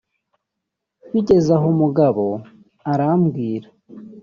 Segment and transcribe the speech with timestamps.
[1.11, 2.25] Bigeze aho umugabo
[2.91, 3.67] arambwira